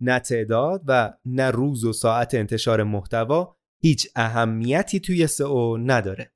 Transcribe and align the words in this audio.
نه 0.00 0.18
تعداد 0.18 0.82
و 0.86 1.12
نه 1.24 1.50
روز 1.50 1.84
و 1.84 1.92
ساعت 1.92 2.34
انتشار 2.34 2.82
محتوا 2.82 3.56
هیچ 3.82 4.08
اهمیتی 4.16 5.00
توی 5.00 5.26
سئو 5.26 5.76
نداره. 5.76 6.32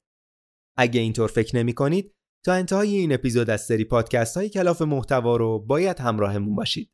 اگه 0.77 1.01
اینطور 1.01 1.29
فکر 1.29 1.57
نمی 1.57 1.73
کنید 1.73 2.15
تا 2.45 2.53
انتهای 2.53 2.97
این 2.97 3.13
اپیزود 3.13 3.51
از 3.51 3.61
سری 3.61 3.85
پادکست 3.85 4.37
های 4.37 4.49
کلاف 4.49 4.83
محتوا 4.83 5.37
رو 5.37 5.59
باید 5.59 6.01
همراهمون 6.01 6.55
باشید. 6.55 6.91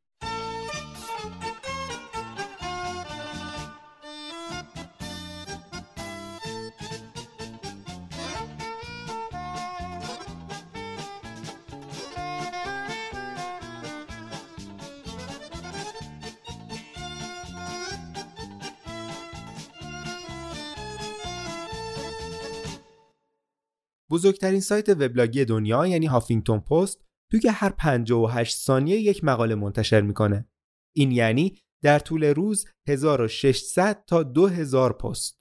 بزرگترین 24.11 24.61
سایت 24.61 24.89
وبلاگی 24.89 25.45
دنیا 25.45 25.87
یعنی 25.87 26.07
هافینگتون 26.07 26.61
پست 26.61 27.05
توی 27.33 27.49
هر 27.49 27.71
58 27.71 28.57
ثانیه 28.57 28.97
یک 28.97 29.25
مقاله 29.25 29.55
منتشر 29.55 30.01
می‌کنه. 30.01 30.49
این 30.97 31.11
یعنی 31.11 31.59
در 31.83 31.99
طول 31.99 32.25
روز 32.25 32.67
1600 32.89 34.05
تا 34.07 34.23
2000 34.23 34.93
پست. 34.93 35.39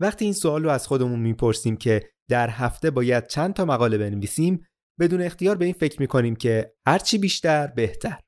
وقتی 0.00 0.24
این 0.24 0.34
سوال 0.34 0.64
رو 0.64 0.70
از 0.70 0.86
خودمون 0.86 1.20
می‌پرسیم 1.20 1.76
که 1.76 2.10
در 2.30 2.50
هفته 2.50 2.90
باید 2.90 3.26
چند 3.26 3.54
تا 3.54 3.64
مقاله 3.64 3.98
بنویسیم 3.98 4.66
بدون 5.00 5.22
اختیار 5.22 5.56
به 5.56 5.64
این 5.64 5.74
فکر 5.74 6.00
می‌کنیم 6.00 6.36
که 6.36 6.74
هرچی 6.86 7.18
بیشتر 7.18 7.66
بهتر. 7.66 8.20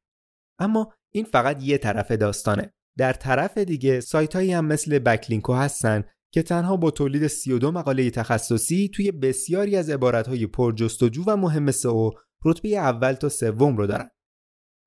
اما 0.60 0.92
این 1.14 1.24
فقط 1.24 1.62
یه 1.62 1.78
طرف 1.78 2.12
داستانه. 2.12 2.72
در 2.98 3.12
طرف 3.12 3.58
دیگه 3.58 4.00
سایت 4.00 4.36
هایی 4.36 4.52
هم 4.52 4.64
مثل 4.64 4.98
بکلینکو 4.98 5.52
هستن 5.52 6.04
که 6.32 6.42
تنها 6.42 6.76
با 6.76 6.90
تولید 6.90 7.26
32 7.26 7.70
مقاله 7.70 8.10
تخصصی 8.10 8.88
توی 8.94 9.12
بسیاری 9.12 9.76
از 9.76 9.90
عبارتهای 9.90 10.46
پرجستجو 10.46 11.24
و 11.26 11.36
مهم 11.36 11.70
سئو 11.70 12.10
رتبه 12.44 12.68
اول 12.68 13.12
تا 13.12 13.28
سوم 13.28 13.76
رو 13.76 13.86
دارن. 13.86 14.10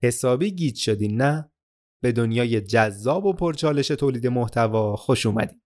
حسابی 0.03 0.51
گیج 0.51 0.77
شدین 0.77 1.21
نه؟ 1.21 1.51
به 2.03 2.11
دنیای 2.11 2.61
جذاب 2.61 3.25
و 3.25 3.33
پرچالش 3.33 3.87
تولید 3.87 4.27
محتوا 4.27 4.95
خوش 4.95 5.25
اومدین. 5.25 5.61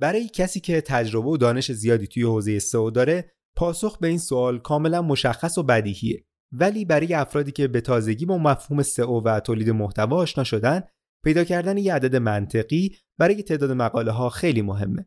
برای 0.00 0.28
کسی 0.28 0.60
که 0.60 0.80
تجربه 0.80 1.28
و 1.28 1.36
دانش 1.36 1.72
زیادی 1.72 2.06
توی 2.06 2.22
حوزه 2.22 2.58
سئو 2.58 2.90
داره، 2.90 3.32
پاسخ 3.56 3.98
به 3.98 4.08
این 4.08 4.18
سوال 4.18 4.58
کاملا 4.58 5.02
مشخص 5.02 5.58
و 5.58 5.62
بدیهیه. 5.62 6.24
ولی 6.52 6.84
برای 6.84 7.14
افرادی 7.14 7.52
که 7.52 7.68
به 7.68 7.80
تازگی 7.80 8.26
با 8.26 8.38
مفهوم 8.38 8.82
سئو 8.82 9.20
و 9.20 9.40
تولید 9.40 9.70
محتوا 9.70 10.16
آشنا 10.16 10.44
شدن 10.44 10.82
پیدا 11.24 11.44
کردن 11.44 11.78
یه 11.78 11.94
عدد 11.94 12.16
منطقی 12.16 12.96
برای 13.18 13.42
تعداد 13.42 13.72
مقاله 13.72 14.10
ها 14.10 14.28
خیلی 14.28 14.62
مهمه. 14.62 15.06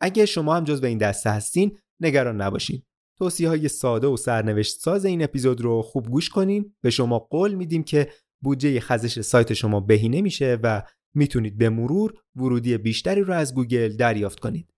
اگه 0.00 0.26
شما 0.26 0.56
هم 0.56 0.64
جز 0.64 0.80
به 0.80 0.88
این 0.88 0.98
دسته 0.98 1.30
هستین 1.30 1.78
نگران 2.00 2.40
نباشین. 2.40 2.82
توصیه 3.18 3.48
های 3.48 3.68
ساده 3.68 4.06
و 4.06 4.16
سرنوشت 4.16 4.80
ساز 4.80 5.04
این 5.04 5.22
اپیزود 5.22 5.60
رو 5.60 5.82
خوب 5.82 6.08
گوش 6.08 6.28
کنین. 6.28 6.74
به 6.82 6.90
شما 6.90 7.18
قول 7.18 7.54
میدیم 7.54 7.82
که 7.82 8.08
بودجه 8.42 8.80
خزش 8.80 9.20
سایت 9.20 9.52
شما 9.52 9.80
بهینه 9.80 10.20
میشه 10.20 10.58
و 10.62 10.82
می‌تونید 11.14 11.58
به 11.58 11.68
مرور 11.68 12.14
ورودی 12.36 12.78
بیشتری 12.78 13.20
رو 13.20 13.34
از 13.34 13.54
گوگل 13.54 13.96
دریافت 13.96 14.40
کنید. 14.40 14.72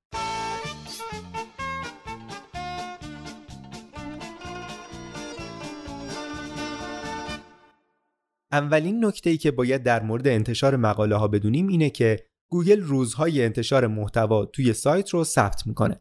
اولین 8.54 9.04
نکته 9.04 9.30
ای 9.30 9.36
که 9.36 9.50
باید 9.50 9.82
در 9.82 10.02
مورد 10.02 10.28
انتشار 10.28 10.76
مقاله 10.76 11.16
ها 11.16 11.28
بدونیم 11.28 11.68
اینه 11.68 11.90
که 11.90 12.26
گوگل 12.50 12.80
روزهای 12.80 13.44
انتشار 13.44 13.86
محتوا 13.86 14.44
توی 14.44 14.72
سایت 14.72 15.10
رو 15.10 15.24
ثبت 15.24 15.66
می‌کنه. 15.66 16.00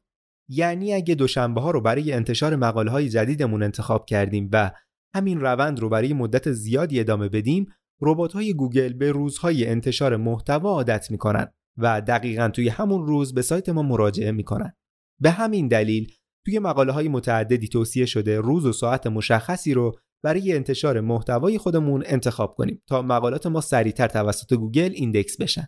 یعنی 0.50 0.94
اگه 0.94 1.16
دوشنبه 1.16 1.62
ها 1.62 1.72
رو 1.72 1.82
برای 1.82 2.12
انتشار 2.12 2.56
مقاله 2.56 2.92
های 2.92 3.10
جدیدمون 3.10 3.64
انتخاب 3.64 4.06
کردیم 4.06 4.50
و 4.54 4.72
همین 5.16 5.42
روند 5.42 5.80
رو 5.80 5.90
برای 5.90 6.14
مدت 6.14 6.52
زیادی 6.52 7.00
ادامه 7.00 7.30
بدیم، 7.30 7.68
ربات 8.02 8.34
های 8.34 8.54
گوگل 8.54 8.94
به 8.94 9.12
روزهای 9.12 9.68
انتشار 9.68 10.18
محتوا 10.18 10.70
عادت 10.70 11.12
می‌کنن 11.12 11.48
و 11.78 12.02
دقیقا 12.02 12.50
توی 12.50 12.70
همون 12.70 13.08
روز 13.08 13.34
به 13.34 13.42
سایت 13.42 13.70
ما 13.70 13.82
مراجعه 13.82 14.32
می‌کنن. 14.32 14.74
به 15.22 15.32
همین 15.32 15.68
دلیل 15.68 16.12
توی 16.46 16.60
مقاله 16.60 16.92
های 16.92 17.08
متعددی 17.08 17.68
توصیه 17.68 18.06
شده 18.06 18.40
روز 18.40 18.66
و 18.66 18.72
ساعت 18.72 19.08
مشخصی 19.08 19.74
رو 19.74 20.00
برای 20.24 20.54
انتشار 20.54 21.02
محتوای 21.02 21.58
خودمون 21.58 22.04
انتخاب 22.06 22.56
کنیم 22.56 22.84
تا 22.88 23.02
مقالات 23.02 23.48
ما 23.48 23.62
سریعتر 23.62 24.08
توسط 24.08 24.54
گوگل 24.54 24.92
index 24.94 25.42
بشن. 25.42 25.68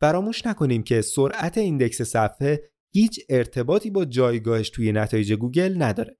فراموش 0.00 0.46
نکنیم 0.46 0.82
که 0.82 1.00
سرعت 1.00 1.58
index 1.58 2.02
صفحه 2.02 2.70
هیچ 2.94 3.20
ارتباطی 3.28 3.90
با 3.90 4.04
جایگاهش 4.04 4.70
توی 4.70 4.92
نتایج 4.92 5.32
گوگل 5.32 5.82
نداره. 5.82 6.18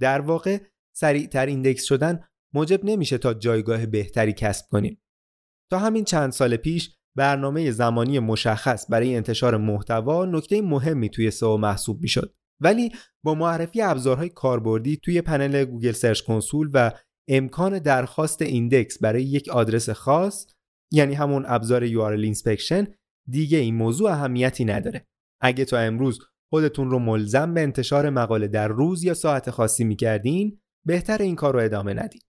در 0.00 0.20
واقع 0.20 0.58
سریعتر 0.96 1.46
index 1.46 1.84
شدن 1.84 2.24
موجب 2.54 2.84
نمیشه 2.84 3.18
تا 3.18 3.34
جایگاه 3.34 3.86
بهتری 3.86 4.32
کسب 4.32 4.66
کنیم. 4.70 5.02
تا 5.70 5.78
همین 5.78 6.04
چند 6.04 6.32
سال 6.32 6.56
پیش 6.56 6.96
برنامه 7.16 7.70
زمانی 7.70 8.18
مشخص 8.18 8.86
برای 8.90 9.16
انتشار 9.16 9.56
محتوا 9.56 10.24
نکته 10.24 10.62
مهمی 10.62 11.08
توی 11.08 11.30
سئو 11.30 11.56
محسوب 11.56 12.00
می‌شد. 12.00 12.37
ولی 12.60 12.92
با 13.24 13.34
معرفی 13.34 13.82
ابزارهای 13.82 14.28
کاربردی 14.28 14.96
توی 14.96 15.22
پنل 15.22 15.64
گوگل 15.64 15.92
سرچ 15.92 16.20
کنسول 16.20 16.70
و 16.74 16.92
امکان 17.28 17.78
درخواست 17.78 18.42
index 18.42 18.98
برای 18.98 19.22
یک 19.22 19.48
آدرس 19.48 19.90
خاص 19.90 20.46
یعنی 20.92 21.14
همون 21.14 21.44
ابزار 21.46 21.88
URL 21.88 22.34
inspection 22.34 22.86
دیگه 23.28 23.58
این 23.58 23.74
موضوع 23.74 24.10
اهمیتی 24.10 24.64
نداره. 24.64 25.06
اگه 25.42 25.64
تا 25.64 25.78
امروز 25.78 26.18
خودتون 26.50 26.90
رو 26.90 26.98
ملزم 26.98 27.54
به 27.54 27.60
انتشار 27.60 28.10
مقاله 28.10 28.48
در 28.48 28.68
روز 28.68 29.04
یا 29.04 29.14
ساعت 29.14 29.50
خاصی 29.50 29.84
می‌کردین 29.84 30.60
بهتر 30.86 31.22
این 31.22 31.36
کار 31.36 31.54
رو 31.54 31.60
ادامه 31.60 31.94
ندید. 31.94 32.22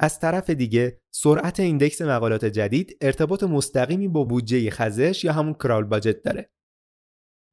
از 0.00 0.20
طرف 0.20 0.50
دیگه 0.50 1.00
سرعت 1.14 1.60
ایندکس 1.60 2.02
مقالات 2.02 2.44
جدید 2.44 2.96
ارتباط 3.00 3.42
مستقیمی 3.42 4.08
با 4.08 4.24
بودجه 4.24 4.70
خزش 4.70 5.24
یا 5.24 5.32
همون 5.32 5.54
کرال 5.54 5.84
باجت 5.84 6.22
داره. 6.22 6.50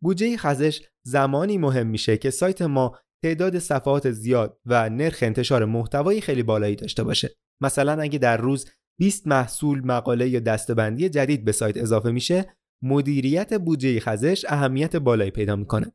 بودجه 0.03 0.37
خزش 0.37 0.81
زمانی 1.05 1.57
مهم 1.57 1.87
میشه 1.87 2.17
که 2.17 2.29
سایت 2.29 2.61
ما 2.61 2.99
تعداد 3.23 3.59
صفحات 3.59 4.11
زیاد 4.11 4.59
و 4.65 4.89
نرخ 4.89 5.19
انتشار 5.21 5.65
محتوایی 5.65 6.21
خیلی 6.21 6.43
بالایی 6.43 6.75
داشته 6.75 7.03
باشه. 7.03 7.35
مثلا 7.61 8.01
اگه 8.01 8.19
در 8.19 8.37
روز 8.37 8.69
20 8.99 9.27
محصول 9.27 9.85
مقاله 9.85 10.29
یا 10.29 10.39
دستبندی 10.39 11.09
جدید 11.09 11.45
به 11.45 11.51
سایت 11.51 11.77
اضافه 11.77 12.11
میشه، 12.11 12.57
مدیریت 12.83 13.53
بودجه 13.53 13.99
خزش 13.99 14.45
اهمیت 14.47 14.95
بالایی 14.95 15.31
پیدا 15.31 15.55
می‌کنه. 15.55 15.91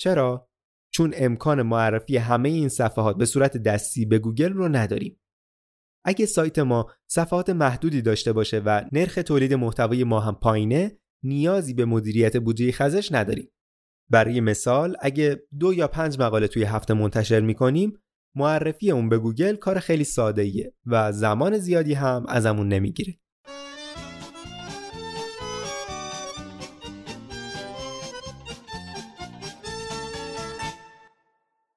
چرا؟ 0.00 0.48
چون 0.92 1.14
امکان 1.16 1.62
معرفی 1.62 2.16
همه 2.16 2.48
این 2.48 2.68
صفحات 2.68 3.16
به 3.16 3.24
صورت 3.24 3.56
دستی 3.56 4.06
به 4.06 4.18
گوگل 4.18 4.52
رو 4.52 4.68
نداریم. 4.68 5.20
اگه 6.04 6.26
سایت 6.26 6.58
ما 6.58 6.90
صفحات 7.10 7.50
محدودی 7.50 8.02
داشته 8.02 8.32
باشه 8.32 8.58
و 8.58 8.84
نرخ 8.92 9.18
تولید 9.26 9.54
محتوای 9.54 10.04
ما 10.04 10.20
هم 10.20 10.34
پایینه 10.34 10.98
نیازی 11.26 11.74
به 11.74 11.84
مدیریت 11.84 12.36
بودجه 12.36 12.72
خزش 12.72 13.12
نداریم. 13.12 13.50
برای 14.10 14.40
مثال 14.40 14.96
اگه 15.00 15.42
دو 15.58 15.74
یا 15.74 15.88
پنج 15.88 16.20
مقاله 16.20 16.48
توی 16.48 16.62
هفته 16.64 16.94
منتشر 16.94 17.40
می‌کنیم 17.40 17.98
معرفی 18.34 18.90
اون 18.90 19.08
به 19.08 19.18
گوگل 19.18 19.56
کار 19.56 19.78
خیلی 19.78 20.04
ساده 20.04 20.42
ایه 20.42 20.74
و 20.86 21.12
زمان 21.12 21.58
زیادی 21.58 21.94
هم 21.94 22.24
ازمون 22.28 22.68
نمی‌گیره. 22.68 23.14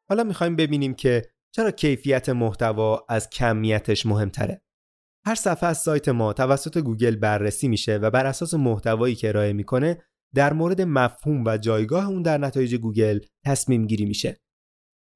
حالا 0.10 0.24
می‌خوایم 0.24 0.56
ببینیم 0.56 0.94
که 0.94 1.26
چرا 1.52 1.72
کیفیت 1.72 2.30
محتوا 2.30 3.06
از 3.10 3.30
کمیتش 3.30 4.06
مهمتره. 4.06 4.62
هر 5.26 5.36
صفحه 5.36 5.70
از 5.70 5.78
سایت 5.78 6.10
ما 6.10 6.34
توسط 6.34 6.78
گوگل 6.78 7.16
بررسی 7.16 7.68
میشه 7.68 7.98
و 7.98 8.10
بر 8.10 8.26
اساس 8.26 8.54
محتوایی 8.54 9.16
که 9.16 9.30
ارائه 9.30 9.54
می‌کنه 9.54 10.04
در 10.36 10.54
مورد 10.54 10.82
مفهوم 10.82 11.44
و 11.46 11.58
جایگاه 11.58 12.08
اون 12.08 12.22
در 12.22 12.38
نتایج 12.38 12.76
گوگل 12.76 13.20
تصمیم 13.46 13.88
گیری 13.88 14.06
میشه. 14.06 14.42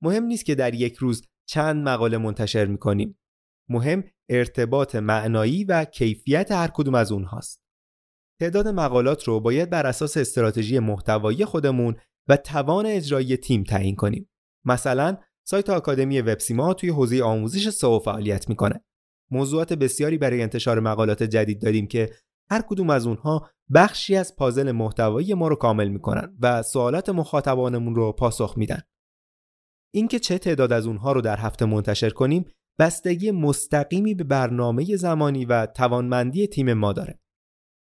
مهم 0.01 0.23
نیست 0.23 0.45
که 0.45 0.55
در 0.55 0.73
یک 0.73 0.95
روز 0.95 1.21
چند 1.49 1.89
مقاله 1.89 2.17
منتشر 2.17 2.65
می‌کنیم. 2.65 3.19
مهم 3.69 4.03
ارتباط 4.29 4.95
معنایی 4.95 5.63
و 5.63 5.85
کیفیت 5.85 6.51
هر 6.51 6.67
کدوم 6.67 6.95
از 6.95 7.11
اونهاست. 7.11 7.63
تعداد 8.39 8.67
مقالات 8.67 9.23
رو 9.23 9.39
باید 9.39 9.69
بر 9.69 9.87
اساس 9.87 10.17
استراتژی 10.17 10.79
محتوایی 10.79 11.45
خودمون 11.45 11.95
و 12.29 12.37
توان 12.37 12.85
اجرایی 12.85 13.37
تیم 13.37 13.63
تعیین 13.63 13.95
کنیم. 13.95 14.29
مثلا 14.65 15.17
سایت 15.47 15.69
آکادمی 15.69 16.21
وبسیما 16.21 16.73
توی 16.73 16.89
حوزه 16.89 17.23
آموزش 17.23 17.69
سئو 17.69 17.99
فعالیت 17.99 18.49
می‌کنه. 18.49 18.83
موضوعات 19.33 19.73
بسیاری 19.73 20.17
برای 20.17 20.41
انتشار 20.41 20.79
مقالات 20.79 21.23
جدید 21.23 21.61
داریم 21.61 21.87
که 21.87 22.09
هر 22.51 22.61
کدوم 22.61 22.89
از 22.89 23.07
اونها 23.07 23.49
بخشی 23.73 24.15
از 24.15 24.35
پازل 24.35 24.71
محتوایی 24.71 25.33
ما 25.33 25.47
رو 25.47 25.55
کامل 25.55 25.87
می‌کنن 25.87 26.37
و 26.41 26.61
سوالات 26.61 27.09
مخاطبانمون 27.09 27.95
رو 27.95 28.11
پاسخ 28.11 28.53
میدن. 28.57 28.81
اینکه 29.93 30.19
چه 30.19 30.37
تعداد 30.37 30.73
از 30.73 30.87
اونها 30.87 31.11
رو 31.11 31.21
در 31.21 31.37
هفته 31.37 31.65
منتشر 31.65 32.09
کنیم 32.09 32.45
بستگی 32.79 33.31
مستقیمی 33.31 34.13
به 34.13 34.23
برنامه 34.23 34.95
زمانی 34.95 35.45
و 35.45 35.65
توانمندی 35.65 36.47
تیم 36.47 36.73
ما 36.73 36.93
داره. 36.93 37.19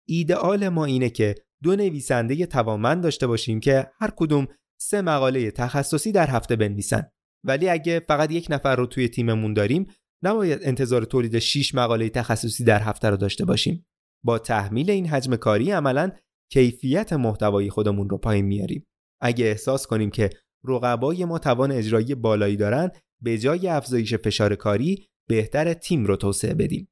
ایدئال 0.07 0.69
ما 0.69 0.85
اینه 0.85 1.09
که 1.09 1.35
دو 1.63 1.75
نویسنده 1.75 2.45
توانمند 2.45 3.03
داشته 3.03 3.27
باشیم 3.27 3.59
که 3.59 3.87
هر 3.99 4.11
کدوم 4.15 4.47
سه 4.79 5.01
مقاله 5.01 5.51
تخصصی 5.51 6.11
در 6.11 6.27
هفته 6.27 6.55
بنویسن. 6.55 7.11
ولی 7.43 7.69
اگه 7.69 7.99
فقط 7.99 8.31
یک 8.31 8.47
نفر 8.49 8.75
رو 8.75 8.85
توی 8.85 9.09
تیممون 9.09 9.53
داریم 9.53 9.85
نباید 10.25 10.59
انتظار 10.63 11.05
تولید 11.05 11.39
6 11.39 11.75
مقاله 11.75 12.09
تخصصی 12.09 12.63
در 12.63 12.81
هفته 12.81 13.09
رو 13.09 13.17
داشته 13.17 13.45
باشیم. 13.45 13.85
با 14.23 14.39
تحمیل 14.39 14.89
این 14.91 15.07
حجم 15.07 15.35
کاری 15.35 15.71
عملا 15.71 16.11
کیفیت 16.51 17.13
محتوای 17.13 17.69
خودمون 17.69 18.09
رو 18.09 18.17
پایین 18.17 18.45
میاریم. 18.45 18.85
اگه 19.21 19.45
احساس 19.45 19.87
کنیم 19.87 20.09
که 20.09 20.29
رقبای 20.67 21.25
ما 21.25 21.39
توان 21.39 21.71
اجرایی 21.71 22.15
بالایی 22.15 22.55
دارن 22.55 22.91
به 23.21 23.37
جای 23.37 23.67
افزایش 23.67 24.13
فشار 24.13 24.55
کاری 24.55 25.07
بهتر 25.29 25.73
تیم 25.73 26.05
رو 26.05 26.15
توسعه 26.15 26.53
بدیم. 26.53 26.89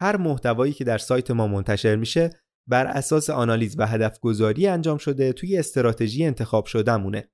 هر 0.00 0.16
محتوایی 0.16 0.72
که 0.72 0.84
در 0.84 0.98
سایت 0.98 1.30
ما 1.30 1.46
منتشر 1.46 1.96
میشه 1.96 2.30
بر 2.68 2.86
اساس 2.86 3.30
آنالیز 3.30 3.78
و 3.78 3.86
هدف 3.86 4.20
گذاری 4.20 4.66
انجام 4.66 4.98
شده 4.98 5.32
توی 5.32 5.58
استراتژی 5.58 6.24
انتخاب 6.24 6.66
شدهمونه. 6.66 7.30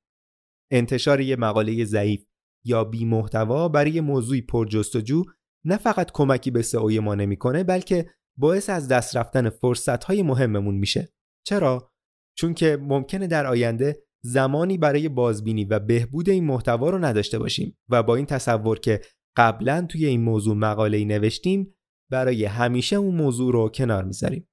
انتشار 0.73 1.21
یه 1.21 1.37
مقاله 1.37 1.85
ضعیف 1.85 2.25
یا 2.65 2.85
بی 2.85 3.05
محتوا 3.05 3.69
برای 3.69 4.01
موضوعی 4.01 4.41
پرجستجو 4.41 5.25
نه 5.65 5.77
فقط 5.77 6.11
کمکی 6.13 6.51
به 6.51 6.63
سئوی 6.63 6.99
ما 6.99 7.15
نمی‌کنه 7.15 7.65
بلکه 7.65 8.11
باعث 8.39 8.71
از 8.71 8.89
دست 8.89 9.17
رفتن 9.17 9.51
فرصت 9.51 10.05
های 10.05 10.23
مهممون 10.23 10.75
میشه. 10.75 11.09
چرا؟ 11.47 11.93
چون 12.39 12.55
که 12.55 12.79
ممکنه 12.81 13.27
در 13.27 13.47
آینده 13.47 14.03
زمانی 14.25 14.79
برای 14.79 15.09
بازبینی 15.09 15.65
و 15.65 15.79
بهبود 15.79 16.29
این 16.29 16.45
محتوا 16.45 16.91
رو 16.91 16.99
نداشته 16.99 17.39
باشیم 17.39 17.79
و 17.89 18.03
با 18.03 18.17
این 18.17 18.27
تصور 18.27 18.79
که 18.79 19.01
قبلا 19.37 19.87
توی 19.89 20.07
این 20.07 20.21
موضوع 20.21 20.57
مقاله 20.57 20.99
ای 20.99 21.05
نوشتیم 21.05 21.75
برای 22.11 22.45
همیشه 22.45 22.97
اون 22.97 23.15
موضوع 23.15 23.53
رو 23.53 23.69
کنار 23.69 24.05
می‌ذاریم. 24.05 24.49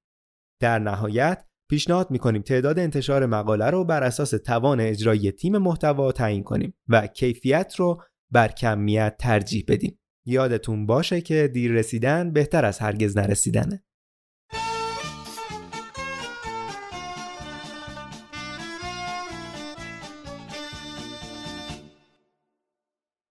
در 0.62 0.80
نهایت 0.80 1.49
پیشنهاد 1.69 2.12
می‌کنیم 2.12 2.42
تعداد 2.42 2.80
انتشار 2.80 3.25
مقاله 3.25 3.66
رو 3.66 3.86
بر 3.86 4.04
اساس 4.04 4.30
توان 4.30 4.80
اجرایی 4.80 5.31
تیم 5.31 5.57
محتوا 5.57 6.12
تعیین 6.12 6.44
کنیم 6.44 6.74
و 6.88 7.07
کیفیت 7.07 7.75
رو 7.77 8.01
بر 8.31 8.48
کمیت 8.48 9.16
ترجیح 9.19 9.66
بدیم. 9.68 10.00
یادتون 10.25 10.86
باشه 10.86 11.21
که 11.21 11.48
دیر 11.54 11.71
رسیدن 11.71 12.33
بهتر 12.33 12.66
از 12.66 12.80
هرگز 12.80 13.18
نرسیدنه. 13.18 13.83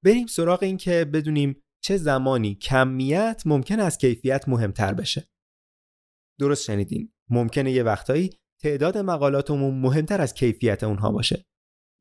بریم 0.04 0.26
سراغ 0.26 0.62
این 0.62 0.76
که 0.76 1.04
بدونیم 1.04 1.62
چه 1.80 1.96
زمانی 1.96 2.54
کمیت 2.54 3.42
ممکن 3.46 3.80
از 3.80 3.98
کیفیت 3.98 4.48
مهمتر 4.48 4.94
بشه. 4.94 5.28
درست 6.40 6.64
شنیدین. 6.64 7.12
ممکنه 7.30 7.72
یه 7.72 7.82
وقتایی 7.82 8.30
تعداد 8.62 8.98
مقالاتمون 8.98 9.80
مهمتر 9.80 10.20
از 10.20 10.34
کیفیت 10.34 10.84
اونها 10.84 11.12
باشه. 11.12 11.46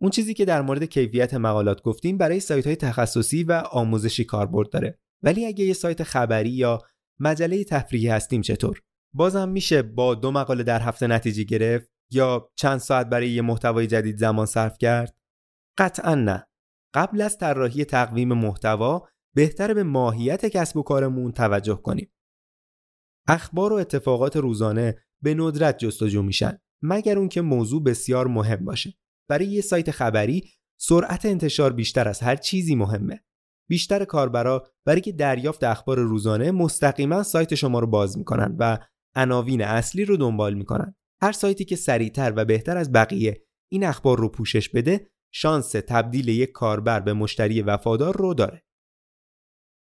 اون 0.01 0.11
چیزی 0.11 0.33
که 0.33 0.45
در 0.45 0.61
مورد 0.61 0.83
کیفیت 0.83 1.33
مقالات 1.33 1.81
گفتیم 1.81 2.17
برای 2.17 2.39
سایت 2.39 2.67
های 2.67 2.75
تخصصی 2.75 3.43
و 3.43 3.51
آموزشی 3.51 4.23
کاربرد 4.23 4.69
داره. 4.69 4.99
ولی 5.23 5.45
اگه 5.45 5.65
یه 5.65 5.73
سایت 5.73 6.03
خبری 6.03 6.49
یا 6.49 6.81
مجله 7.19 7.63
تفریحی 7.63 8.07
هستیم 8.07 8.41
چطور؟ 8.41 8.81
بازم 9.13 9.49
میشه 9.49 9.81
با 9.81 10.15
دو 10.15 10.31
مقاله 10.31 10.63
در 10.63 10.81
هفته 10.81 11.07
نتیجه 11.07 11.43
گرفت 11.43 11.89
یا 12.11 12.49
چند 12.55 12.77
ساعت 12.77 13.09
برای 13.09 13.29
یه 13.29 13.41
محتوای 13.41 13.87
جدید 13.87 14.17
زمان 14.17 14.45
صرف 14.45 14.77
کرد؟ 14.77 15.15
قطعا 15.77 16.15
نه. 16.15 16.47
قبل 16.93 17.21
از 17.21 17.37
طراحی 17.37 17.85
تقویم 17.85 18.33
محتوا 18.33 19.07
بهتر 19.35 19.73
به 19.73 19.83
ماهیت 19.83 20.45
کسب 20.45 20.77
و 20.77 20.83
کارمون 20.83 21.31
توجه 21.31 21.75
کنیم. 21.75 22.11
اخبار 23.27 23.73
و 23.73 23.75
اتفاقات 23.75 24.37
روزانه 24.37 24.95
به 25.23 25.33
ندرت 25.33 25.77
جستجو 25.77 26.21
میشن 26.21 26.57
مگر 26.83 27.17
اون 27.17 27.29
که 27.29 27.41
موضوع 27.41 27.83
بسیار 27.83 28.27
مهم 28.27 28.65
باشه. 28.65 28.93
برای 29.29 29.45
یه 29.45 29.61
سایت 29.61 29.91
خبری 29.91 30.51
سرعت 30.79 31.25
انتشار 31.25 31.73
بیشتر 31.73 32.07
از 32.07 32.19
هر 32.19 32.35
چیزی 32.35 32.75
مهمه. 32.75 33.23
بیشتر 33.69 34.05
کاربرا 34.05 34.67
برای 34.85 35.01
دریافت 35.01 35.63
اخبار 35.63 35.99
روزانه 35.99 36.51
مستقیما 36.51 37.23
سایت 37.23 37.55
شما 37.55 37.79
رو 37.79 37.87
باز 37.87 38.17
می‌کنن 38.17 38.55
و 38.59 38.77
عناوین 39.15 39.61
اصلی 39.61 40.05
رو 40.05 40.17
دنبال 40.17 40.53
می‌کنن. 40.53 40.95
هر 41.21 41.31
سایتی 41.31 41.65
که 41.65 41.75
سریعتر 41.75 42.33
و 42.35 42.45
بهتر 42.45 42.77
از 42.77 42.91
بقیه 42.91 43.43
این 43.71 43.83
اخبار 43.83 44.17
رو 44.19 44.29
پوشش 44.29 44.69
بده 44.69 45.09
شانس 45.33 45.71
تبدیل 45.71 46.27
یک 46.27 46.51
کاربر 46.51 46.99
به 46.99 47.13
مشتری 47.13 47.61
وفادار 47.61 48.17
رو 48.17 48.33
داره. 48.33 48.63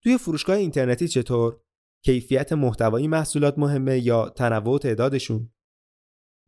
توی 0.03 0.17
فروشگاه 0.17 0.55
اینترنتی 0.55 1.07
چطور؟ 1.07 1.61
کیفیت 2.05 2.53
محتوایی 2.53 3.07
محصولات 3.07 3.57
مهمه 3.57 3.99
یا 3.99 4.29
تنوع 4.29 4.79
تعدادشون؟ 4.79 5.53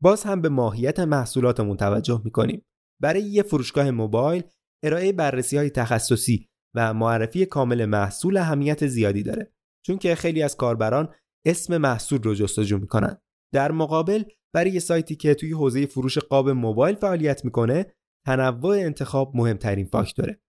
باز 0.02 0.24
هم 0.24 0.42
به 0.42 0.50
ماهیت 0.50 1.00
محصولاتمون 1.00 1.78
توجه 1.78 2.22
می‌کنیم. 2.26 2.66
برای 3.02 3.22
یه 3.22 3.44
فروشگاه 3.44 3.92
موبایل 3.92 4.44
ارائه 4.84 5.12
بررسی 5.12 5.58
های 5.58 5.70
تخصصی 5.70 6.50
و 6.76 6.94
معرفی 6.94 7.46
کامل 7.46 7.86
محصول 7.86 8.38
اهمیت 8.38 8.88
زیادی 8.88 9.24
داره 9.24 9.54
چون 9.86 9.98
که 9.98 10.16
خیلی 10.16 10.44
از 10.44 10.58
کاربران 10.58 11.14
اسم 11.46 11.78
محصول 11.78 12.24
رو 12.24 12.36
جستجو 12.36 12.78
می‌کنن. 12.78 13.18
در 13.54 13.72
مقابل 13.72 14.24
برای 14.54 14.80
سایتی 14.80 15.16
که 15.16 15.34
توی 15.34 15.52
حوزه 15.52 15.86
فروش 15.86 16.18
قاب 16.18 16.50
موبایل 16.50 16.96
فعالیت 16.96 17.46
می‌کنه 17.46 17.96
تنوع 18.26 18.76
انتخاب 18.76 19.36
مهمترین 19.36 19.86
فاکتوره. 19.86 20.42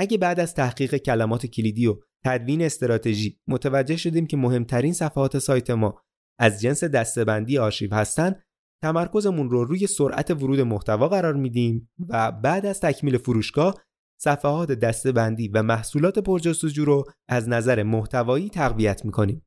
اگه 0.00 0.18
بعد 0.18 0.40
از 0.40 0.54
تحقیق 0.54 0.96
کلمات 0.96 1.46
کلیدی 1.46 1.86
و 1.86 2.00
تدوین 2.26 2.62
استراتژی 2.62 3.40
متوجه 3.48 3.96
شدیم 3.96 4.26
که 4.26 4.36
مهمترین 4.36 4.92
صفحات 4.92 5.38
سایت 5.38 5.70
ما 5.70 6.02
از 6.38 6.60
جنس 6.60 6.84
دستبندی 6.84 7.58
آرشیو 7.58 7.94
هستن 7.94 8.34
تمرکزمون 8.82 9.50
رو 9.50 9.64
روی 9.64 9.86
سرعت 9.86 10.30
ورود 10.30 10.60
محتوا 10.60 11.08
قرار 11.08 11.34
میدیم 11.34 11.90
و 12.08 12.32
بعد 12.32 12.66
از 12.66 12.80
تکمیل 12.80 13.18
فروشگاه 13.18 13.74
صفحات 14.20 14.72
دستبندی 14.72 15.48
و 15.48 15.62
محصولات 15.62 16.18
پرجستجو 16.18 16.84
رو 16.84 17.04
از 17.28 17.48
نظر 17.48 17.82
محتوایی 17.82 18.48
تقویت 18.48 19.04
می‌کنیم. 19.04 19.46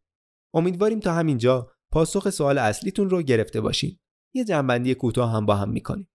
امیدواریم 0.54 1.00
تا 1.00 1.14
همینجا 1.14 1.72
پاسخ 1.92 2.30
سوال 2.30 2.58
اصلیتون 2.58 3.10
رو 3.10 3.22
گرفته 3.22 3.62
باشیم. 3.62 4.00
یه 4.36 4.44
جنبندی 4.44 4.96
کوتاه 4.96 5.32
هم 5.32 5.46
با 5.46 5.56
هم 5.56 5.70
می‌کنیم. 5.70 6.10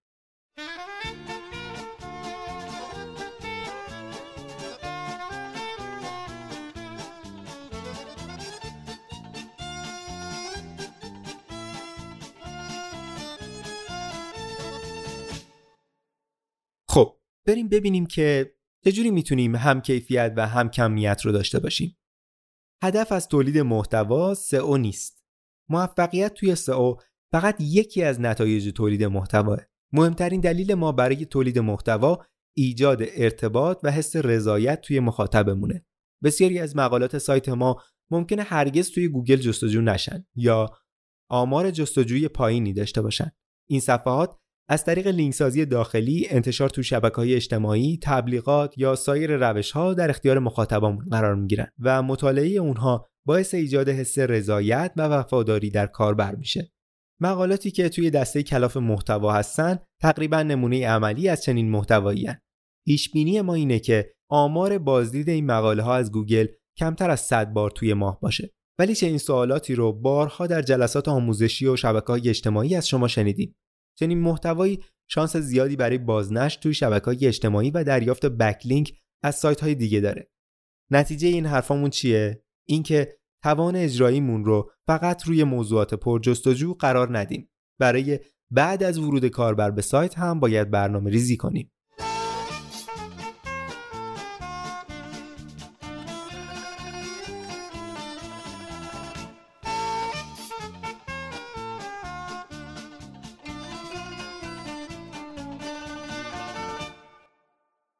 خب 16.94 17.16
بریم 17.46 17.68
ببینیم 17.68 18.06
که 18.06 18.54
چجوری 18.84 19.10
می‌تونیم 19.10 19.56
هم 19.56 19.80
کیفیت 19.80 20.32
و 20.36 20.48
هم 20.48 20.68
کمیت 20.68 21.20
رو 21.24 21.32
داشته 21.32 21.58
باشیم. 21.58 21.98
هدف 22.82 23.12
از 23.12 23.28
تولید 23.28 23.58
محتوا 23.58 24.34
سئو 24.34 24.76
نیست. 24.76 25.24
موفقیت 25.70 26.34
توی 26.34 26.54
سئو 26.54 26.94
فقط 27.32 27.56
یکی 27.60 28.02
از 28.02 28.20
نتایج 28.20 28.72
تولید 28.74 29.04
محتواه. 29.04 29.58
مهمترین 29.92 30.40
دلیل 30.40 30.74
ما 30.74 30.92
برای 30.92 31.26
تولید 31.26 31.58
محتوا 31.58 32.24
ایجاد 32.56 33.02
ارتباط 33.02 33.80
و 33.82 33.90
حس 33.90 34.16
رضایت 34.16 34.80
توی 34.80 35.00
مخاطبمونه. 35.00 35.86
بسیاری 36.24 36.58
از 36.58 36.76
مقالات 36.76 37.18
سایت 37.18 37.48
ما 37.48 37.82
ممکنه 38.10 38.42
هرگز 38.42 38.90
توی 38.90 39.08
گوگل 39.08 39.36
جستجو 39.36 39.80
نشن 39.80 40.26
یا 40.34 40.70
آمار 41.30 41.70
جستجوی 41.70 42.28
پایینی 42.28 42.72
داشته 42.72 43.02
باشن. 43.02 43.30
این 43.68 43.80
صفحات 43.80 44.38
از 44.68 44.84
طریق 44.84 45.06
لینکسازی 45.06 45.66
داخلی 45.66 46.26
انتشار 46.30 46.70
تو 46.70 46.82
شبکه 46.82 47.16
های 47.16 47.34
اجتماعی 47.34 47.98
تبلیغات 48.02 48.78
یا 48.78 48.94
سایر 48.94 49.36
روش 49.36 49.70
ها 49.70 49.94
در 49.94 50.10
اختیار 50.10 50.38
مخاطبان 50.38 50.98
قرار 51.10 51.34
می 51.34 51.46
گیرن 51.46 51.66
و 51.78 52.02
مطالعه 52.02 52.48
اونها 52.48 53.06
باعث 53.26 53.54
ایجاد 53.54 53.88
حس 53.88 54.18
رضایت 54.18 54.92
و 54.96 55.02
وفاداری 55.02 55.70
در 55.70 55.86
کاربر 55.86 56.34
میشه. 56.34 56.72
مقالاتی 57.20 57.70
که 57.70 57.88
توی 57.88 58.10
دسته 58.10 58.42
کلاف 58.42 58.76
محتوا 58.76 59.32
هستن 59.32 59.78
تقریبا 60.02 60.42
نمونه 60.42 60.88
عملی 60.88 61.28
از 61.28 61.42
چنین 61.42 61.70
محتوایی 61.70 62.26
پیش 62.86 63.10
بینی 63.10 63.40
ما 63.40 63.54
اینه 63.54 63.78
که 63.78 64.12
آمار 64.30 64.78
بازدید 64.78 65.28
این 65.28 65.46
مقاله 65.46 65.82
ها 65.82 65.94
از 65.94 66.12
گوگل 66.12 66.46
کمتر 66.78 67.10
از 67.10 67.20
100 67.20 67.52
بار 67.52 67.70
توی 67.70 67.94
ماه 67.94 68.20
باشه. 68.20 68.50
ولی 68.78 68.94
چه 68.94 69.06
این 69.06 69.18
سوالاتی 69.18 69.74
رو 69.74 69.92
بارها 69.92 70.46
در 70.46 70.62
جلسات 70.62 71.08
آموزشی 71.08 71.66
و 71.66 71.76
شبکه 71.76 72.06
های 72.06 72.28
اجتماعی 72.28 72.74
از 72.74 72.88
شما 72.88 73.08
شنیدیم. 73.08 73.54
چنین 73.98 74.18
محتوایی 74.18 74.84
شانس 75.08 75.36
زیادی 75.36 75.76
برای 75.76 75.98
بازنشر 75.98 76.60
توی 76.60 76.74
شبکه 76.74 77.04
های 77.04 77.26
اجتماعی 77.26 77.70
و 77.70 77.84
دریافت 77.84 78.26
بکلینک 78.26 78.92
از 79.22 79.34
سایت 79.34 79.60
های 79.60 79.74
دیگه 79.74 80.00
داره. 80.00 80.30
نتیجه 80.90 81.28
این 81.28 81.46
حرفامون 81.46 81.90
چیه؟ 81.90 82.44
اینکه 82.68 83.16
توان 83.42 83.76
اجراییمون 83.76 84.44
رو 84.44 84.70
فقط 84.86 85.22
روی 85.22 85.44
موضوعات 85.44 85.94
پرجستجو 85.94 86.74
قرار 86.74 87.18
ندیم. 87.18 87.50
برای 87.80 88.20
بعد 88.50 88.82
از 88.82 88.98
ورود 88.98 89.26
کاربر 89.26 89.70
به 89.70 89.82
سایت 89.82 90.18
هم 90.18 90.40
باید 90.40 90.70
برنامه 90.70 91.10
ریزی 91.10 91.36
کنیم. 91.36 91.72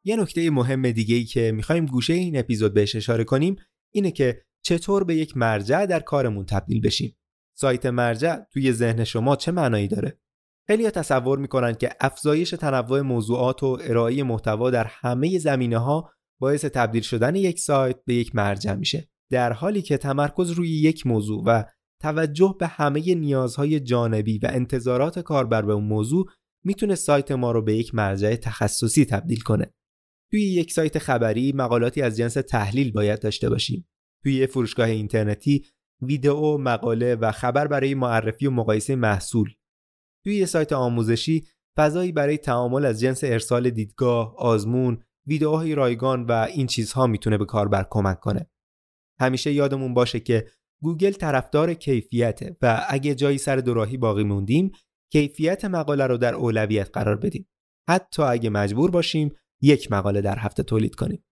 یه 0.04 0.16
نکته 0.16 0.50
مهم 0.50 0.90
دیگه 0.90 1.16
ای 1.16 1.24
که 1.24 1.52
می‌خوایم 1.52 1.86
گوشه 1.86 2.12
این 2.12 2.38
اپیزود 2.38 2.74
بهش 2.74 2.96
اشاره 2.96 3.24
کنیم 3.24 3.56
اینه 3.94 4.10
که 4.10 4.42
چطور 4.64 5.04
به 5.04 5.14
یک 5.14 5.36
مرجع 5.36 5.86
در 5.86 6.00
کارمون 6.00 6.44
تبدیل 6.44 6.80
بشیم. 6.80 7.16
سایت 7.56 7.86
مرجع 7.86 8.36
توی 8.52 8.72
ذهن 8.72 9.04
شما 9.04 9.36
چه 9.36 9.52
معنایی 9.52 9.88
داره؟ 9.88 10.20
خیلی 10.66 10.90
تصور 10.90 11.38
می‌کنن 11.38 11.74
که 11.74 11.90
افزایش 12.00 12.50
تنوع 12.50 13.00
موضوعات 13.00 13.62
و 13.62 13.78
ارائه 13.80 14.22
محتوا 14.22 14.70
در 14.70 14.84
همه 14.84 15.38
زمینه 15.38 15.78
ها 15.78 16.10
باعث 16.40 16.64
تبدیل 16.64 17.02
شدن 17.02 17.34
یک 17.34 17.60
سایت 17.60 17.96
به 18.04 18.14
یک 18.14 18.34
مرجع 18.34 18.74
میشه. 18.74 19.08
در 19.30 19.52
حالی 19.52 19.82
که 19.82 19.96
تمرکز 19.96 20.50
روی 20.50 20.68
یک 20.68 21.06
موضوع 21.06 21.42
و 21.46 21.64
توجه 22.02 22.56
به 22.60 22.66
همه 22.66 23.14
نیازهای 23.14 23.80
جانبی 23.80 24.38
و 24.38 24.48
انتظارات 24.52 25.18
کاربر 25.18 25.62
به 25.62 25.72
اون 25.72 25.84
موضوع 25.84 26.26
می‌تونه 26.64 26.94
سایت 26.94 27.32
ما 27.32 27.52
رو 27.52 27.62
به 27.62 27.76
یک 27.76 27.94
مرجع 27.94 28.36
تخصصی 28.36 29.04
تبدیل 29.04 29.40
کنه. 29.40 29.74
توی 30.30 30.40
یک 30.40 30.72
سایت 30.72 30.98
خبری 30.98 31.52
مقالاتی 31.52 32.02
از 32.02 32.16
جنس 32.16 32.34
تحلیل 32.34 32.92
باید 32.92 33.20
داشته 33.20 33.50
باشیم. 33.50 33.88
توی 34.22 34.46
فروشگاه 34.46 34.88
اینترنتی 34.88 35.64
ویدئو، 36.02 36.58
مقاله 36.58 37.14
و 37.14 37.32
خبر 37.32 37.66
برای 37.66 37.94
معرفی 37.94 38.46
و 38.46 38.50
مقایسه 38.50 38.96
محصول. 38.96 39.50
توی 40.24 40.36
یه 40.36 40.46
سایت 40.46 40.72
آموزشی 40.72 41.46
فضایی 41.76 42.12
برای 42.12 42.38
تعامل 42.38 42.84
از 42.84 43.00
جنس 43.00 43.24
ارسال 43.24 43.70
دیدگاه، 43.70 44.36
آزمون، 44.36 45.02
ویدئوهای 45.26 45.74
رایگان 45.74 46.26
و 46.26 46.32
این 46.32 46.66
چیزها 46.66 47.06
می‌تونه 47.06 47.38
به 47.38 47.44
کاربر 47.44 47.86
کمک 47.90 48.20
کنه. 48.20 48.50
همیشه 49.20 49.52
یادمون 49.52 49.94
باشه 49.94 50.20
که 50.20 50.46
گوگل 50.82 51.12
طرفدار 51.12 51.74
کیفیته 51.74 52.56
و 52.62 52.86
اگه 52.88 53.14
جایی 53.14 53.38
سر 53.38 53.56
دوراهی 53.56 53.96
باقی 53.96 54.24
موندیم 54.24 54.72
کیفیت 55.12 55.64
مقاله 55.64 56.06
رو 56.06 56.16
در 56.16 56.34
اولویت 56.34 56.90
قرار 56.92 57.16
بدیم. 57.16 57.48
حتی 57.88 58.22
اگه 58.22 58.50
مجبور 58.50 58.90
باشیم 58.90 59.34
یک 59.64 59.92
مقاله 59.92 60.20
در 60.20 60.38
هفته 60.38 60.62
تولید 60.62 60.94
کنیم. 60.94 61.24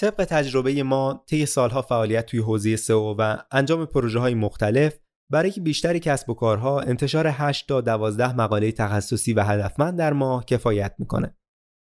طبق 0.00 0.24
تجربه 0.24 0.82
ما 0.82 1.24
طی 1.26 1.46
سالها 1.46 1.82
فعالیت 1.82 2.26
توی 2.26 2.40
حوزه 2.40 2.76
سئو 2.76 3.14
و 3.18 3.36
انجام 3.50 3.86
پروژه 3.86 4.18
های 4.18 4.34
مختلف 4.34 4.98
برای 5.30 5.52
بیشتری 5.62 6.00
کسب 6.00 6.30
و 6.30 6.34
کارها 6.34 6.80
انتشار 6.80 7.26
8 7.26 7.68
تا 7.68 7.80
12 7.80 8.36
مقاله 8.36 8.72
تخصصی 8.72 9.32
و 9.32 9.42
هدفمند 9.42 9.98
در 9.98 10.12
ماه 10.12 10.44
کفایت 10.44 10.94
می‌کنه. 10.98 11.34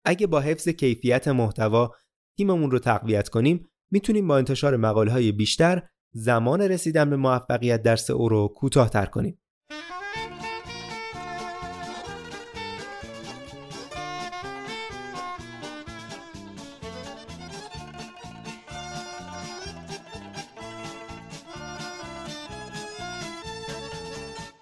اگه 0.04 0.26
با 0.26 0.40
حفظ 0.40 0.68
کیفیت 0.68 1.28
محتوا 1.28 1.94
تیممون 2.36 2.70
رو 2.70 2.78
تقویت 2.78 3.28
کنیم 3.28 3.68
می‌تونیم 3.90 4.28
با 4.28 4.36
انتشار 4.38 4.76
مقاله 4.76 5.12
های 5.12 5.32
بیشتر 5.32 5.82
زمان 6.12 6.60
رسیدن 6.60 7.10
به 7.10 7.16
موفقیت 7.16 7.82
در 7.82 7.96
سئو 7.96 8.28
رو 8.28 8.48
کوتاه‌تر 8.56 9.06
کنیم. 9.06 9.38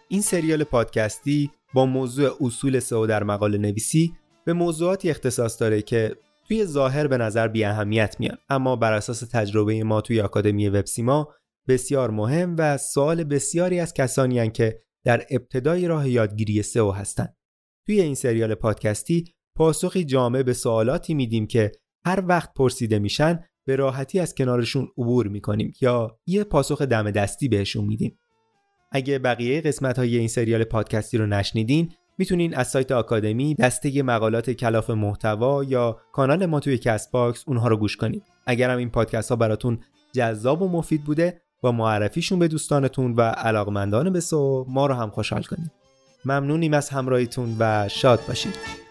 این 0.09 0.23
سریال 0.23 0.65
پادکستی 0.65 1.51
با 1.75 1.87
موضوع 1.87 2.37
اصول 2.41 2.79
سئو 2.79 3.07
در 3.07 3.23
مقاله 3.23 3.59
نویسی 3.59 4.15
به 4.45 4.53
موضوعاتی 4.53 5.11
اختصاص 5.11 5.61
داره 5.61 5.83
که 5.83 6.17
توی 6.49 6.65
ظاهر 6.65 7.07
به 7.07 7.19
نظر 7.19 7.49
بی 7.49 7.65
اهمیت 7.65 8.17
میان 8.19 8.37
اما 8.49 8.77
بر 8.77 8.93
اساس 8.93 9.21
تجربه 9.21 9.85
ما 9.85 10.01
توی 10.01 10.21
آکادمی 10.21 10.69
وبسیما 10.69 11.35
بسیار 11.69 12.11
مهم 12.11 12.55
و 12.59 12.79
سوال 12.79 13.25
بسیاری 13.25 13.81
از 13.81 13.95
کسانی 13.95 14.39
هن 14.39 14.51
که 14.51 14.83
در 15.05 15.27
ابتدای 15.31 15.89
راه 15.89 16.09
یادگیری 16.09 16.63
سئو 16.63 16.91
هستند. 16.91 17.37
توی 17.87 18.01
این 18.01 18.15
سریال 18.15 18.55
پادکستی 18.55 19.25
پاسخی 19.57 20.05
جامع 20.05 20.43
به 20.43 20.53
سوالاتی 20.53 21.15
میدیم 21.15 21.47
که 21.47 21.73
هر 22.07 22.25
وقت 22.27 22.55
پرسیده 22.55 22.99
میشن 22.99 23.45
به 23.67 23.77
راحتی 23.77 24.21
از 24.21 24.35
کنارشون 24.35 24.89
عبور 24.99 25.29
می‌کنیم 25.29 25.73
یا 25.81 26.19
یه 26.27 26.45
پاسخ 26.45 26.83
دم 26.83 27.11
دستی 27.11 27.49
بهشون 27.49 27.85
میدیم. 27.85 28.19
اگه 28.93 29.19
بقیه 29.19 29.61
قسمت 29.61 29.99
های 29.99 30.17
این 30.17 30.29
سریال 30.29 30.65
پادکستی 30.65 31.19
رو 31.19 31.27
نشنیدین 31.27 31.93
می‌تونین 32.19 32.55
از 32.55 32.69
سایت 32.69 32.93
آکادمی 32.93 33.55
دسته 33.55 34.03
مقالات 34.03 34.51
کلاف 34.51 34.91
محتوا 34.91 35.65
یا 35.65 36.01
کانال 36.13 36.47
ما 36.47 36.61
توی 36.61 36.79
کست 36.79 37.11
باکس 37.11 37.45
اونها 37.47 37.69
رو 37.69 37.77
گوش 37.77 37.97
کنید. 37.97 38.23
اگرم 38.47 38.79
این 38.79 38.91
پادکست 38.91 39.31
ها 39.31 39.37
براتون 39.37 39.79
جذاب 40.13 40.63
و 40.63 40.69
مفید 40.69 41.05
بوده 41.05 41.41
با 41.61 41.73
معرفیشون 41.73 42.39
به 42.39 42.49
دوستانتون 42.49 43.15
و 43.15 43.21
علاقمندان 43.23 44.11
به 44.11 44.21
سئو 44.21 44.67
ما 44.69 44.87
رو 44.87 44.95
هم 44.95 45.11
خوشحال 45.11 45.43
کنید. 45.43 45.71
ممنونیم 46.25 46.75
از 46.75 46.89
همراهیتون 46.89 47.57
و 47.59 47.89
شاد 47.89 48.21
باشید. 48.29 48.82